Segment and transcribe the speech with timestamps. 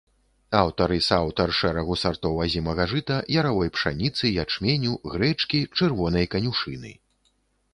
[0.59, 6.91] Аўтар і сааўтар шэрагу сартоў азімага жыта, яравой пшаніцы, ячменю, грэчкі, чырвонай канюшыны.